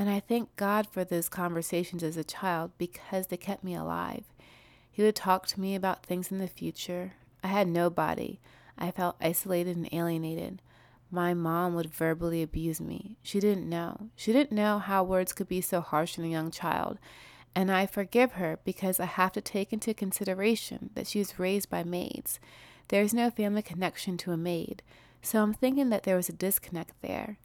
And 0.00 0.08
I 0.08 0.18
thank 0.18 0.56
God 0.56 0.86
for 0.90 1.04
those 1.04 1.28
conversations 1.28 2.02
as 2.02 2.16
a 2.16 2.24
child 2.24 2.70
because 2.78 3.26
they 3.26 3.36
kept 3.36 3.62
me 3.62 3.74
alive. 3.74 4.24
He 4.90 5.02
would 5.02 5.14
talk 5.14 5.46
to 5.48 5.60
me 5.60 5.74
about 5.74 6.06
things 6.06 6.32
in 6.32 6.38
the 6.38 6.48
future. 6.48 7.12
I 7.44 7.48
had 7.48 7.68
nobody. 7.68 8.40
I 8.78 8.92
felt 8.92 9.16
isolated 9.20 9.76
and 9.76 9.92
alienated. 9.92 10.62
My 11.10 11.34
mom 11.34 11.74
would 11.74 11.92
verbally 11.92 12.42
abuse 12.42 12.80
me. 12.80 13.18
She 13.22 13.40
didn't 13.40 13.68
know. 13.68 14.08
She 14.16 14.32
didn't 14.32 14.56
know 14.56 14.78
how 14.78 15.04
words 15.04 15.34
could 15.34 15.48
be 15.48 15.60
so 15.60 15.82
harsh 15.82 16.16
in 16.16 16.24
a 16.24 16.28
young 16.28 16.50
child. 16.50 16.98
And 17.54 17.70
I 17.70 17.84
forgive 17.84 18.32
her 18.32 18.58
because 18.64 19.00
I 19.00 19.04
have 19.04 19.32
to 19.32 19.42
take 19.42 19.70
into 19.70 19.92
consideration 19.92 20.88
that 20.94 21.08
she 21.08 21.18
was 21.18 21.38
raised 21.38 21.68
by 21.68 21.84
maids. 21.84 22.40
There 22.88 23.02
is 23.02 23.12
no 23.12 23.28
family 23.28 23.60
connection 23.60 24.16
to 24.16 24.32
a 24.32 24.38
maid. 24.38 24.82
So 25.20 25.42
I'm 25.42 25.52
thinking 25.52 25.90
that 25.90 26.04
there 26.04 26.16
was 26.16 26.30
a 26.30 26.32
disconnect 26.32 26.94
there. 27.02 27.36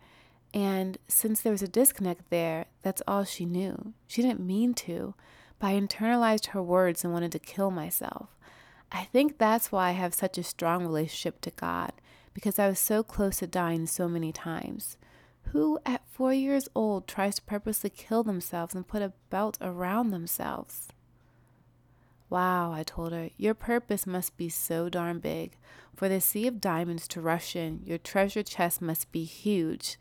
And 0.55 0.97
since 1.09 1.41
there 1.41 1.51
was 1.51 1.61
a 1.61 1.67
disconnect 1.67 2.29
there, 2.29 2.67
that's 2.81 3.01
all 3.05 3.25
she 3.25 3.45
knew. 3.45 3.93
She 4.07 4.21
didn't 4.21 4.39
mean 4.39 4.73
to, 4.75 5.13
but 5.59 5.67
I 5.67 5.73
internalized 5.73 6.47
her 6.47 6.63
words 6.63 7.03
and 7.03 7.11
wanted 7.11 7.33
to 7.33 7.39
kill 7.39 7.71
myself. 7.71 8.29
I 8.89 9.03
think 9.03 9.37
that's 9.37 9.69
why 9.69 9.89
I 9.89 9.91
have 9.91 10.13
such 10.13 10.37
a 10.37 10.43
strong 10.43 10.85
relationship 10.85 11.41
to 11.41 11.51
God, 11.51 11.91
because 12.33 12.57
I 12.57 12.69
was 12.69 12.79
so 12.79 13.03
close 13.03 13.39
to 13.39 13.47
dying 13.47 13.85
so 13.85 14.07
many 14.07 14.31
times. 14.31 14.95
Who 15.51 15.77
at 15.85 16.07
four 16.07 16.33
years 16.33 16.69
old 16.73 17.05
tries 17.05 17.35
to 17.35 17.41
purposely 17.41 17.89
kill 17.89 18.23
themselves 18.23 18.73
and 18.73 18.87
put 18.87 19.01
a 19.01 19.11
belt 19.29 19.57
around 19.59 20.11
themselves? 20.11 20.87
Wow, 22.29 22.71
I 22.71 22.83
told 22.83 23.11
her, 23.11 23.29
your 23.37 23.53
purpose 23.53 24.07
must 24.07 24.37
be 24.37 24.47
so 24.47 24.87
darn 24.87 25.19
big. 25.19 25.57
For 25.95 26.07
the 26.07 26.21
sea 26.21 26.47
of 26.47 26.61
diamonds 26.61 27.09
to 27.09 27.21
rush 27.21 27.57
in, 27.57 27.81
your 27.83 27.97
treasure 27.97 28.43
chest 28.43 28.81
must 28.81 29.11
be 29.11 29.25
huge. 29.25 29.97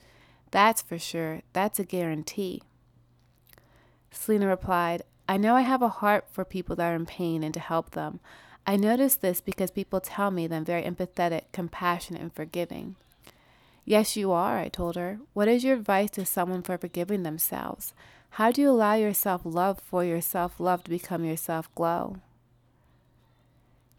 That's 0.54 0.82
for 0.82 1.00
sure. 1.00 1.42
That's 1.52 1.80
a 1.80 1.84
guarantee. 1.84 2.62
Selena 4.12 4.46
replied, 4.46 5.02
I 5.28 5.36
know 5.36 5.56
I 5.56 5.62
have 5.62 5.82
a 5.82 5.88
heart 5.88 6.26
for 6.30 6.44
people 6.44 6.76
that 6.76 6.92
are 6.92 6.94
in 6.94 7.06
pain 7.06 7.42
and 7.42 7.52
to 7.54 7.58
help 7.58 7.90
them. 7.90 8.20
I 8.64 8.76
notice 8.76 9.16
this 9.16 9.40
because 9.40 9.72
people 9.72 9.98
tell 9.98 10.30
me 10.30 10.46
that 10.46 10.54
I'm 10.54 10.64
very 10.64 10.84
empathetic, 10.84 11.46
compassionate, 11.50 12.22
and 12.22 12.32
forgiving. 12.32 12.94
Yes, 13.84 14.14
you 14.14 14.30
are, 14.30 14.60
I 14.60 14.68
told 14.68 14.94
her. 14.94 15.18
What 15.32 15.48
is 15.48 15.64
your 15.64 15.74
advice 15.74 16.12
to 16.12 16.24
someone 16.24 16.62
for 16.62 16.78
forgiving 16.78 17.24
themselves? 17.24 17.92
How 18.30 18.52
do 18.52 18.62
you 18.62 18.70
allow 18.70 18.94
yourself 18.94 19.40
love 19.42 19.80
for 19.80 20.04
yourself 20.04 20.60
love 20.60 20.84
to 20.84 20.90
become 20.90 21.24
yourself 21.24 21.68
glow? 21.74 22.18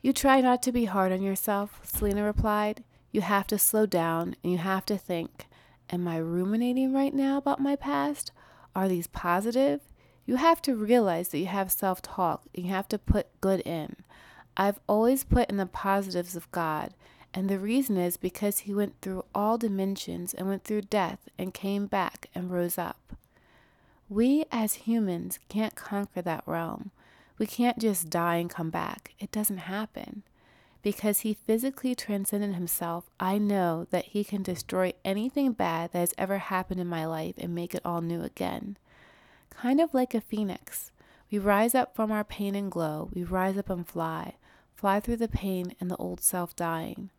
You 0.02 0.14
try 0.14 0.40
not 0.40 0.64
to 0.64 0.72
be 0.72 0.86
hard 0.86 1.12
on 1.12 1.22
yourself, 1.22 1.82
Selena 1.84 2.24
replied. 2.24 2.86
You 3.12 3.20
have 3.20 3.46
to 3.48 3.60
slow 3.60 3.86
down 3.86 4.38
and 4.42 4.54
you 4.54 4.60
have 4.60 4.86
to 4.86 4.98
think 4.98 5.48
Am 5.90 6.08
I 6.08 6.18
ruminating 6.18 6.94
right 6.94 7.14
now 7.14 7.38
about 7.38 7.60
my 7.60 7.76
past? 7.76 8.32
Are 8.76 8.88
these 8.88 9.08
positive? 9.08 9.82
You 10.26 10.38
have 10.38 10.62
to 10.64 10.76
realize 10.76 11.30
that 11.30 11.38
you 11.38 11.46
have 11.46 11.72
self 11.72 12.02
talk 12.02 12.44
and 12.56 12.66
you 12.66 12.72
have 12.72 12.88
to 12.90 12.98
put 12.98 13.28
good 13.40 13.60
in. 13.62 13.96
I've 14.58 14.80
always 14.88 15.24
put 15.24 15.50
in 15.50 15.58
the 15.58 15.66
positives 15.66 16.36
of 16.36 16.52
God, 16.52 16.94
and 17.34 17.50
the 17.50 17.60
reason 17.60 17.98
is 17.98 18.18
because 18.18 18.60
He 18.60 18.74
went 18.74 18.96
through 19.02 19.26
all 19.36 19.58
dimensions 19.58 20.34
and 20.34 20.48
went 20.48 20.64
through 20.64 20.84
death 20.84 21.20
and 21.38 21.54
came 21.54 21.86
back 21.86 22.30
and 22.34 22.52
rose 22.52 22.78
up. 22.78 23.14
We 24.10 24.46
as 24.52 24.74
humans 24.74 25.40
can't 25.50 25.76
conquer 25.76 26.22
that 26.22 26.44
realm. 26.46 26.92
We 27.38 27.46
can't 27.46 27.78
just 27.78 28.10
die 28.10 28.38
and 28.38 28.50
come 28.50 28.70
back. 28.70 29.14
It 29.20 29.32
doesn't 29.32 29.58
happen. 29.58 30.24
Because 30.86 31.22
he 31.22 31.34
physically 31.34 31.96
transcended 31.96 32.54
himself, 32.54 33.10
I 33.20 33.40
know 33.40 33.88
that 33.90 34.06
he 34.06 34.24
can 34.24 34.44
destroy 34.44 34.94
anything 35.04 35.54
bad 35.54 35.92
that 35.92 35.98
has 35.98 36.14
ever 36.16 36.38
happened 36.38 36.80
in 36.80 36.86
my 36.86 37.08
life 37.08 37.34
and 37.40 37.56
make 37.56 37.74
it 37.74 37.82
all 37.84 38.02
new 38.02 38.22
again. 38.22 38.78
Kind 39.50 39.82
of 39.82 39.96
like 39.96 40.14
a 40.14 40.22
phoenix. 40.22 40.92
We 41.32 41.40
rise 41.40 41.74
up 41.74 41.96
from 41.96 42.12
our 42.12 42.24
pain 42.24 42.54
and 42.54 42.70
glow. 42.72 43.10
We 43.16 43.24
rise 43.24 43.58
up 43.58 43.72
and 43.72 43.88
fly. 43.88 44.36
Fly 44.76 45.00
through 45.00 45.18
the 45.18 45.28
pain 45.28 45.76
and 45.80 45.90
the 45.90 45.98
old 45.98 46.22
self 46.22 46.56
dying. 46.56 47.10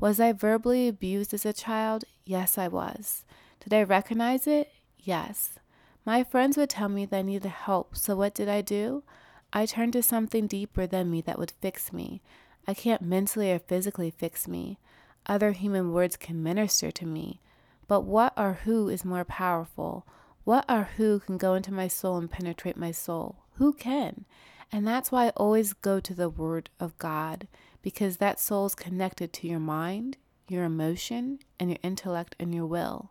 Was 0.00 0.18
I 0.18 0.32
verbally 0.32 0.88
abused 0.88 1.32
as 1.32 1.46
a 1.46 1.52
child? 1.52 2.02
Yes, 2.24 2.58
I 2.58 2.66
was. 2.66 3.24
Did 3.60 3.72
I 3.72 3.84
recognize 3.84 4.48
it? 4.48 4.72
Yes. 4.98 5.60
My 6.04 6.24
friends 6.24 6.56
would 6.56 6.70
tell 6.70 6.88
me 6.88 7.06
that 7.06 7.18
I 7.18 7.22
needed 7.22 7.48
help, 7.50 7.96
so 7.96 8.16
what 8.16 8.34
did 8.34 8.48
I 8.48 8.62
do? 8.62 9.04
I 9.52 9.64
turned 9.64 9.92
to 9.92 10.02
something 10.02 10.48
deeper 10.48 10.88
than 10.88 11.08
me 11.08 11.20
that 11.20 11.38
would 11.38 11.52
fix 11.60 11.92
me. 11.92 12.20
I 12.66 12.74
can't 12.74 13.02
mentally 13.02 13.52
or 13.52 13.58
physically 13.58 14.10
fix 14.10 14.48
me. 14.48 14.78
Other 15.26 15.52
human 15.52 15.92
words 15.92 16.16
can 16.16 16.42
minister 16.42 16.90
to 16.90 17.06
me. 17.06 17.40
But 17.88 18.02
what 18.02 18.32
or 18.36 18.60
who 18.64 18.88
is 18.88 19.04
more 19.04 19.24
powerful? 19.24 20.06
What 20.44 20.64
or 20.68 20.90
who 20.96 21.20
can 21.20 21.38
go 21.38 21.54
into 21.54 21.72
my 21.72 21.88
soul 21.88 22.18
and 22.18 22.30
penetrate 22.30 22.76
my 22.76 22.90
soul? 22.90 23.36
Who 23.54 23.72
can? 23.72 24.24
And 24.72 24.86
that's 24.86 25.12
why 25.12 25.26
I 25.26 25.30
always 25.30 25.72
go 25.72 26.00
to 26.00 26.14
the 26.14 26.28
Word 26.28 26.70
of 26.80 26.98
God, 26.98 27.46
because 27.82 28.16
that 28.16 28.40
soul 28.40 28.66
is 28.66 28.74
connected 28.74 29.32
to 29.34 29.48
your 29.48 29.60
mind, 29.60 30.16
your 30.48 30.64
emotion, 30.64 31.38
and 31.58 31.70
your 31.70 31.78
intellect 31.82 32.34
and 32.38 32.54
your 32.54 32.66
will. 32.66 33.10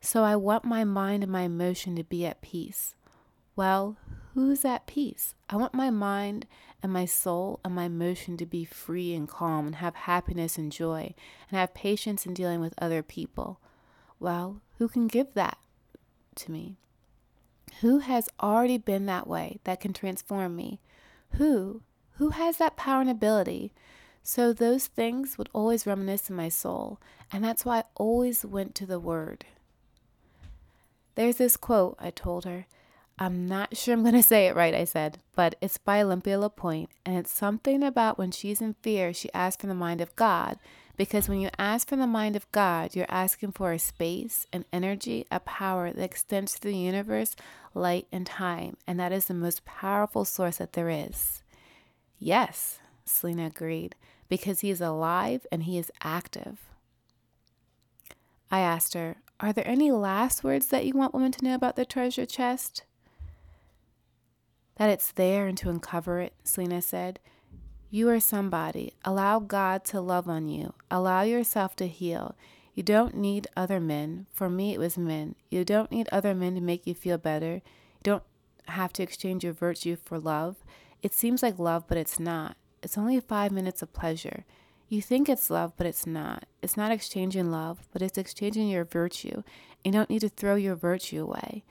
So 0.00 0.24
I 0.24 0.36
want 0.36 0.64
my 0.64 0.84
mind 0.84 1.22
and 1.22 1.32
my 1.32 1.42
emotion 1.42 1.96
to 1.96 2.04
be 2.04 2.26
at 2.26 2.42
peace. 2.42 2.94
Well, 3.54 3.96
who's 4.34 4.64
at 4.64 4.86
peace? 4.86 5.34
I 5.48 5.56
want 5.56 5.74
my 5.74 5.90
mind 5.90 6.46
and 6.82 6.92
my 6.92 7.04
soul 7.04 7.60
and 7.64 7.74
my 7.74 7.84
emotion 7.84 8.36
to 8.36 8.46
be 8.46 8.64
free 8.64 9.14
and 9.14 9.28
calm 9.28 9.66
and 9.66 9.76
have 9.76 9.94
happiness 9.94 10.58
and 10.58 10.72
joy 10.72 11.14
and 11.48 11.58
have 11.58 11.74
patience 11.74 12.26
in 12.26 12.34
dealing 12.34 12.60
with 12.60 12.74
other 12.78 13.02
people. 13.02 13.60
Well, 14.18 14.60
who 14.78 14.88
can 14.88 15.06
give 15.06 15.34
that 15.34 15.58
to 16.36 16.50
me? 16.50 16.76
Who 17.80 18.00
has 18.00 18.28
already 18.40 18.78
been 18.78 19.06
that 19.06 19.26
way 19.26 19.60
that 19.64 19.80
can 19.80 19.92
transform 19.92 20.56
me? 20.56 20.80
Who? 21.32 21.82
Who 22.16 22.30
has 22.30 22.58
that 22.58 22.76
power 22.76 23.00
and 23.00 23.10
ability? 23.10 23.72
So 24.22 24.52
those 24.52 24.86
things 24.86 25.36
would 25.36 25.48
always 25.52 25.86
reminisce 25.86 26.30
in 26.30 26.36
my 26.36 26.48
soul, 26.48 27.00
and 27.32 27.42
that's 27.42 27.64
why 27.64 27.78
I 27.78 27.84
always 27.96 28.44
went 28.44 28.74
to 28.76 28.86
the 28.86 29.00
Word. 29.00 29.44
There's 31.14 31.36
this 31.36 31.56
quote, 31.56 31.96
I 31.98 32.10
told 32.10 32.44
her. 32.44 32.66
I'm 33.22 33.46
not 33.46 33.76
sure 33.76 33.94
I'm 33.94 34.02
going 34.02 34.14
to 34.20 34.22
say 34.22 34.48
it 34.48 34.56
right, 34.56 34.74
I 34.74 34.82
said, 34.82 35.18
but 35.36 35.54
it's 35.60 35.78
by 35.78 36.02
Olympia 36.02 36.38
LePoint, 36.38 36.88
and 37.06 37.16
it's 37.16 37.30
something 37.30 37.84
about 37.84 38.18
when 38.18 38.32
she's 38.32 38.60
in 38.60 38.74
fear, 38.82 39.14
she 39.14 39.32
asks 39.32 39.60
for 39.60 39.68
the 39.68 39.74
mind 39.74 40.00
of 40.00 40.16
God. 40.16 40.58
Because 40.96 41.28
when 41.28 41.40
you 41.40 41.48
ask 41.56 41.88
for 41.88 41.94
the 41.94 42.08
mind 42.08 42.34
of 42.34 42.50
God, 42.50 42.96
you're 42.96 43.06
asking 43.08 43.52
for 43.52 43.72
a 43.72 43.78
space, 43.78 44.48
an 44.52 44.64
energy, 44.72 45.24
a 45.30 45.38
power 45.38 45.92
that 45.92 46.02
extends 46.02 46.54
through 46.54 46.72
the 46.72 46.78
universe, 46.78 47.36
light, 47.74 48.08
and 48.10 48.26
time, 48.26 48.76
and 48.88 48.98
that 48.98 49.12
is 49.12 49.26
the 49.26 49.34
most 49.34 49.64
powerful 49.64 50.24
source 50.24 50.56
that 50.58 50.72
there 50.72 50.90
is. 50.90 51.44
Yes, 52.18 52.80
Selena 53.04 53.46
agreed, 53.46 53.94
because 54.28 54.60
he 54.60 54.70
is 54.70 54.80
alive 54.80 55.46
and 55.52 55.62
he 55.62 55.78
is 55.78 55.92
active. 56.02 56.58
I 58.50 58.60
asked 58.60 58.94
her, 58.94 59.18
Are 59.38 59.52
there 59.52 59.66
any 59.66 59.92
last 59.92 60.42
words 60.42 60.66
that 60.66 60.84
you 60.84 60.94
want 60.94 61.14
women 61.14 61.30
to 61.32 61.44
know 61.44 61.54
about 61.54 61.76
the 61.76 61.84
treasure 61.84 62.26
chest? 62.26 62.82
That 64.82 64.90
it's 64.90 65.12
there 65.12 65.46
and 65.46 65.56
to 65.56 65.70
uncover 65.70 66.18
it, 66.18 66.32
Selena 66.42 66.82
said. 66.82 67.20
You 67.88 68.08
are 68.08 68.18
somebody. 68.18 68.94
Allow 69.04 69.38
God 69.38 69.84
to 69.84 70.00
love 70.00 70.28
on 70.28 70.48
you. 70.48 70.74
Allow 70.90 71.22
yourself 71.22 71.76
to 71.76 71.86
heal. 71.86 72.34
You 72.74 72.82
don't 72.82 73.14
need 73.14 73.46
other 73.56 73.78
men. 73.78 74.26
For 74.32 74.50
me, 74.50 74.74
it 74.74 74.80
was 74.80 74.98
men. 74.98 75.36
You 75.52 75.64
don't 75.64 75.92
need 75.92 76.08
other 76.10 76.34
men 76.34 76.56
to 76.56 76.60
make 76.60 76.84
you 76.84 76.94
feel 76.94 77.16
better. 77.16 77.54
You 77.54 78.02
don't 78.02 78.24
have 78.66 78.92
to 78.94 79.04
exchange 79.04 79.44
your 79.44 79.52
virtue 79.52 79.94
for 79.94 80.18
love. 80.18 80.56
It 81.00 81.14
seems 81.14 81.44
like 81.44 81.60
love, 81.60 81.84
but 81.86 81.96
it's 81.96 82.18
not. 82.18 82.56
It's 82.82 82.98
only 82.98 83.20
five 83.20 83.52
minutes 83.52 83.82
of 83.82 83.92
pleasure. 83.92 84.44
You 84.88 85.00
think 85.00 85.28
it's 85.28 85.48
love, 85.48 85.74
but 85.76 85.86
it's 85.86 86.08
not. 86.08 86.46
It's 86.60 86.76
not 86.76 86.90
exchanging 86.90 87.52
love, 87.52 87.86
but 87.92 88.02
it's 88.02 88.18
exchanging 88.18 88.68
your 88.68 88.84
virtue. 88.84 89.44
You 89.84 89.92
don't 89.92 90.10
need 90.10 90.22
to 90.22 90.28
throw 90.28 90.56
your 90.56 90.74
virtue 90.74 91.22
away. 91.22 91.62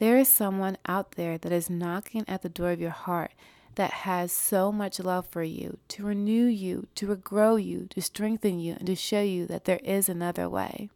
There 0.00 0.16
is 0.16 0.28
someone 0.28 0.78
out 0.86 1.12
there 1.12 1.36
that 1.36 1.52
is 1.52 1.68
knocking 1.68 2.24
at 2.26 2.40
the 2.40 2.48
door 2.48 2.70
of 2.70 2.80
your 2.80 2.88
heart 2.88 3.32
that 3.74 3.90
has 3.90 4.32
so 4.32 4.72
much 4.72 4.98
love 4.98 5.26
for 5.26 5.42
you 5.42 5.76
to 5.88 6.04
renew 6.04 6.46
you, 6.46 6.86
to 6.94 7.06
regrow 7.06 7.62
you, 7.62 7.86
to 7.90 8.00
strengthen 8.00 8.58
you, 8.58 8.76
and 8.78 8.86
to 8.86 8.96
show 8.96 9.20
you 9.20 9.46
that 9.46 9.66
there 9.66 9.80
is 9.84 10.08
another 10.08 10.48
way. 10.48 10.88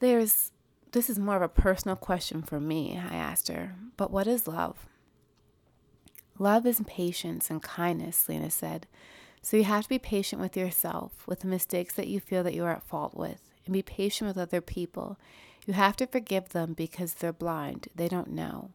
There's 0.00 0.50
this 0.90 1.08
is 1.08 1.18
more 1.18 1.36
of 1.36 1.42
a 1.42 1.48
personal 1.48 1.96
question 1.96 2.42
for 2.42 2.58
me, 2.58 2.98
I 2.98 3.14
asked 3.14 3.46
her, 3.46 3.76
but 3.96 4.10
what 4.10 4.26
is 4.26 4.48
love? 4.48 4.86
Love 6.38 6.66
is 6.66 6.82
patience 6.86 7.50
and 7.50 7.62
kindness, 7.62 8.28
Lena 8.28 8.50
said. 8.50 8.88
So 9.42 9.56
you 9.56 9.64
have 9.64 9.84
to 9.84 9.88
be 9.88 9.98
patient 9.98 10.42
with 10.42 10.56
yourself, 10.56 11.26
with 11.26 11.40
the 11.40 11.46
mistakes 11.46 11.94
that 11.94 12.08
you 12.08 12.18
feel 12.18 12.42
that 12.42 12.52
you 12.52 12.64
are 12.64 12.72
at 12.72 12.82
fault 12.82 13.14
with, 13.14 13.48
and 13.64 13.72
be 13.72 13.80
patient 13.80 14.26
with 14.28 14.36
other 14.36 14.60
people. 14.60 15.18
You 15.66 15.74
have 15.74 15.96
to 15.96 16.06
forgive 16.06 16.50
them 16.50 16.72
because 16.72 17.14
they're 17.14 17.32
blind. 17.32 17.88
They 17.94 18.08
don't 18.08 18.30
know. 18.30 18.70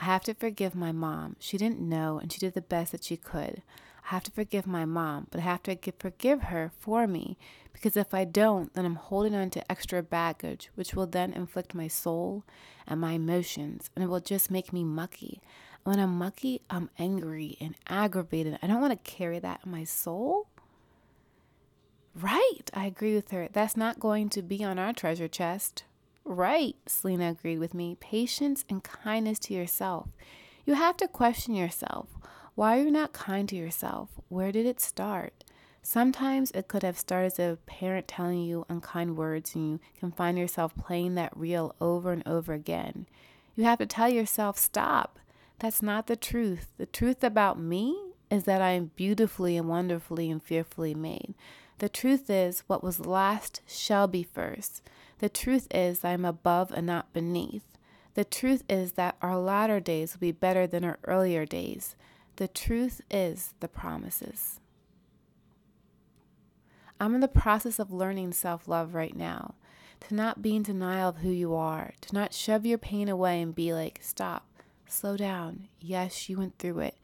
I 0.00 0.04
have 0.04 0.24
to 0.24 0.34
forgive 0.34 0.74
my 0.74 0.90
mom. 0.90 1.36
She 1.38 1.56
didn't 1.56 1.80
know 1.80 2.18
and 2.18 2.32
she 2.32 2.40
did 2.40 2.54
the 2.54 2.60
best 2.60 2.92
that 2.92 3.04
she 3.04 3.16
could. 3.16 3.62
I 4.04 4.14
have 4.14 4.24
to 4.24 4.32
forgive 4.32 4.66
my 4.66 4.84
mom, 4.84 5.28
but 5.30 5.38
I 5.40 5.44
have 5.44 5.62
to 5.64 5.76
forgive 5.98 6.42
her 6.42 6.72
for 6.80 7.06
me 7.06 7.36
because 7.72 7.96
if 7.96 8.12
I 8.12 8.24
don't, 8.24 8.74
then 8.74 8.84
I'm 8.84 8.96
holding 8.96 9.34
on 9.34 9.50
to 9.50 9.70
extra 9.70 10.02
baggage, 10.02 10.70
which 10.74 10.94
will 10.94 11.06
then 11.06 11.32
inflict 11.32 11.74
my 11.74 11.86
soul 11.86 12.42
and 12.86 13.00
my 13.00 13.12
emotions, 13.12 13.90
and 13.94 14.02
it 14.02 14.08
will 14.08 14.20
just 14.20 14.50
make 14.50 14.72
me 14.72 14.82
mucky. 14.82 15.40
When 15.84 16.00
I'm 16.00 16.18
mucky, 16.18 16.62
I'm 16.68 16.90
angry 16.98 17.56
and 17.60 17.76
aggravated. 17.88 18.58
I 18.62 18.66
don't 18.66 18.80
want 18.80 18.92
to 18.92 19.10
carry 19.10 19.38
that 19.38 19.60
in 19.64 19.70
my 19.70 19.84
soul. 19.84 20.48
Right, 22.14 22.70
I 22.74 22.86
agree 22.86 23.14
with 23.14 23.30
her. 23.30 23.48
That's 23.52 23.76
not 23.76 24.00
going 24.00 24.28
to 24.30 24.42
be 24.42 24.62
on 24.62 24.78
our 24.78 24.92
treasure 24.92 25.28
chest. 25.28 25.84
Right, 26.24 26.76
Selena 26.86 27.30
agreed 27.30 27.58
with 27.58 27.74
me. 27.74 27.96
Patience 28.00 28.64
and 28.68 28.82
kindness 28.82 29.38
to 29.40 29.54
yourself. 29.54 30.08
You 30.64 30.74
have 30.74 30.96
to 30.98 31.08
question 31.08 31.54
yourself. 31.54 32.08
Why 32.54 32.78
are 32.78 32.82
you 32.82 32.90
not 32.90 33.12
kind 33.12 33.48
to 33.48 33.56
yourself? 33.56 34.10
Where 34.28 34.52
did 34.52 34.66
it 34.66 34.80
start? 34.80 35.44
Sometimes 35.82 36.52
it 36.52 36.68
could 36.68 36.84
have 36.84 36.98
started 36.98 37.26
as 37.26 37.38
a 37.40 37.58
parent 37.66 38.06
telling 38.06 38.42
you 38.42 38.64
unkind 38.68 39.16
words, 39.16 39.54
and 39.56 39.72
you 39.72 39.80
can 39.98 40.12
find 40.12 40.38
yourself 40.38 40.72
playing 40.76 41.16
that 41.16 41.36
reel 41.36 41.74
over 41.80 42.12
and 42.12 42.26
over 42.26 42.52
again. 42.52 43.06
You 43.56 43.64
have 43.64 43.78
to 43.80 43.86
tell 43.86 44.08
yourself, 44.08 44.58
stop. 44.58 45.18
That's 45.58 45.82
not 45.82 46.06
the 46.06 46.16
truth. 46.16 46.68
The 46.78 46.86
truth 46.86 47.24
about 47.24 47.58
me 47.58 48.12
is 48.30 48.44
that 48.44 48.62
I 48.62 48.70
am 48.70 48.92
beautifully 48.94 49.56
and 49.56 49.68
wonderfully 49.68 50.30
and 50.30 50.42
fearfully 50.42 50.94
made. 50.94 51.34
The 51.78 51.88
truth 51.88 52.30
is, 52.30 52.60
what 52.68 52.84
was 52.84 53.04
last 53.04 53.60
shall 53.66 54.06
be 54.06 54.22
first. 54.22 54.82
The 55.22 55.28
truth 55.28 55.68
is, 55.70 56.04
I 56.04 56.14
am 56.14 56.24
above 56.24 56.72
and 56.72 56.84
not 56.84 57.12
beneath. 57.12 57.62
The 58.14 58.24
truth 58.24 58.64
is 58.68 58.94
that 58.94 59.14
our 59.22 59.38
latter 59.38 59.78
days 59.78 60.14
will 60.14 60.20
be 60.20 60.32
better 60.32 60.66
than 60.66 60.82
our 60.82 60.98
earlier 61.04 61.46
days. 61.46 61.94
The 62.36 62.48
truth 62.48 63.00
is 63.08 63.54
the 63.60 63.68
promises. 63.68 64.58
I'm 66.98 67.14
in 67.14 67.20
the 67.20 67.28
process 67.28 67.78
of 67.78 67.92
learning 67.92 68.32
self 68.32 68.66
love 68.66 68.94
right 68.94 69.14
now. 69.14 69.54
To 70.08 70.14
not 70.16 70.42
be 70.42 70.56
in 70.56 70.64
denial 70.64 71.10
of 71.10 71.18
who 71.18 71.30
you 71.30 71.54
are, 71.54 71.92
to 72.00 72.12
not 72.12 72.34
shove 72.34 72.66
your 72.66 72.78
pain 72.78 73.08
away 73.08 73.40
and 73.40 73.54
be 73.54 73.72
like, 73.72 74.00
stop, 74.02 74.48
slow 74.88 75.16
down. 75.16 75.68
Yes, 75.80 76.28
you 76.28 76.36
went 76.36 76.58
through 76.58 76.80
it. 76.80 76.96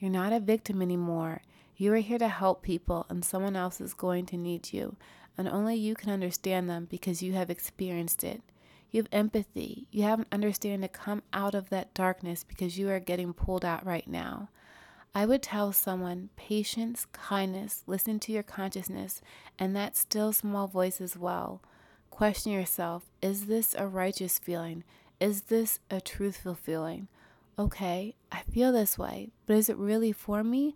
You're 0.00 0.10
not 0.10 0.32
a 0.32 0.40
victim 0.40 0.82
anymore. 0.82 1.42
You 1.76 1.92
are 1.94 1.98
here 1.98 2.18
to 2.18 2.26
help 2.26 2.62
people, 2.62 3.06
and 3.08 3.24
someone 3.24 3.54
else 3.54 3.80
is 3.80 3.94
going 3.94 4.26
to 4.26 4.36
need 4.36 4.72
you, 4.72 4.96
and 5.40 5.48
only 5.48 5.74
you 5.74 5.94
can 5.94 6.10
understand 6.10 6.68
them 6.68 6.86
because 6.90 7.22
you 7.22 7.32
have 7.32 7.48
experienced 7.48 8.22
it. 8.22 8.42
You 8.90 9.00
have 9.00 9.08
empathy. 9.10 9.86
You 9.90 10.02
have 10.02 10.18
an 10.18 10.26
understanding 10.30 10.82
to 10.82 10.88
come 10.88 11.22
out 11.32 11.54
of 11.54 11.70
that 11.70 11.94
darkness 11.94 12.44
because 12.44 12.78
you 12.78 12.90
are 12.90 13.00
getting 13.00 13.32
pulled 13.32 13.64
out 13.64 13.86
right 13.86 14.06
now. 14.06 14.50
I 15.14 15.24
would 15.24 15.42
tell 15.42 15.72
someone 15.72 16.28
patience, 16.36 17.06
kindness, 17.12 17.84
listen 17.86 18.20
to 18.20 18.32
your 18.32 18.42
consciousness, 18.42 19.22
and 19.58 19.74
that 19.74 19.96
still 19.96 20.34
small 20.34 20.66
voice 20.66 21.00
as 21.00 21.16
well. 21.16 21.62
Question 22.10 22.52
yourself 22.52 23.06
is 23.22 23.46
this 23.46 23.74
a 23.78 23.86
righteous 23.86 24.38
feeling? 24.38 24.84
Is 25.20 25.42
this 25.42 25.78
a 25.90 26.02
truthful 26.02 26.54
feeling? 26.54 27.08
Okay, 27.58 28.14
I 28.30 28.42
feel 28.42 28.72
this 28.72 28.98
way, 28.98 29.30
but 29.46 29.56
is 29.56 29.70
it 29.70 29.78
really 29.78 30.12
for 30.12 30.44
me? 30.44 30.74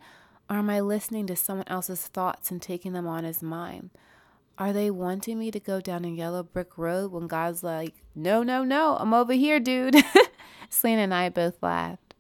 Or 0.49 0.57
am 0.57 0.71
I 0.71 0.81
listening 0.81 1.27
to 1.27 1.37
someone 1.37 1.69
else's 1.69 2.07
thoughts 2.07 2.51
and 2.51 2.63
taking 2.63 2.95
them 2.95 3.07
on 3.07 3.27
as 3.27 3.43
mine? 3.43 3.91
Are 4.57 4.73
they 4.73 4.91
wanting 4.91 5.39
me 5.39 5.51
to 5.51 5.59
go 5.59 5.81
down 5.81 6.05
a 6.05 6.09
yellow 6.09 6.43
brick 6.45 6.79
road 6.79 7.11
when 7.11 7.27
God's 7.27 7.65
like, 7.65 7.95
no, 8.15 8.43
no, 8.45 8.63
no, 8.63 8.97
I'm 8.97 9.13
over 9.13 9.33
here, 9.33 9.59
dude? 9.59 9.97
Selena 10.69 11.03
and 11.03 11.15
I 11.15 11.29
both 11.29 11.61
laughed. 11.61 12.15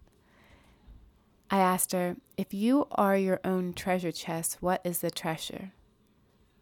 I 1.51 1.59
asked 1.59 1.93
her, 1.93 2.17
if 2.37 2.53
you 2.53 2.87
are 2.93 3.17
your 3.17 3.41
own 3.45 3.73
treasure 3.73 4.11
chest, 4.11 4.57
what 4.61 4.81
is 4.85 4.99
the 4.99 5.11
treasure? 5.11 5.73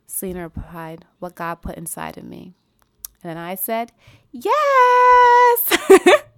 Selena 0.06 0.42
replied, 0.42 1.06
what 1.18 1.34
God 1.34 1.62
put 1.62 1.76
inside 1.76 2.18
of 2.18 2.24
me. 2.24 2.52
And 3.22 3.30
then 3.30 3.38
I 3.38 3.54
said, 3.54 3.92
yes! 4.30 5.78